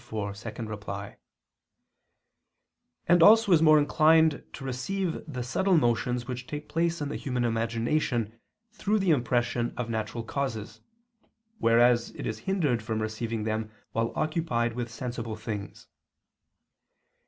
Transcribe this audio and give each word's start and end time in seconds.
4, 0.01 0.29
ad 0.45 0.55
2], 0.55 1.09
and 3.07 3.21
also 3.21 3.51
is 3.51 3.61
more 3.61 3.77
inclined 3.77 4.43
to 4.51 4.65
receive 4.65 5.23
the 5.31 5.43
subtle 5.43 5.77
motions 5.77 6.25
which 6.27 6.47
take 6.47 6.67
place 6.67 7.01
in 7.01 7.09
the 7.09 7.15
human 7.15 7.43
imagination 7.45 8.33
through 8.71 8.97
the 8.97 9.11
impression 9.11 9.71
of 9.77 9.91
natural 9.91 10.23
causes, 10.23 10.81
whereas 11.59 12.09
it 12.15 12.25
is 12.25 12.39
hindered 12.49 12.81
from 12.81 12.99
receiving 12.99 13.43
them 13.43 13.69
while 13.91 14.11
occupied 14.15 14.73
with 14.73 14.89
sensible 14.89 15.35
things. 15.35 15.85